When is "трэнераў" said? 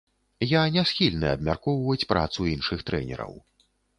2.91-3.37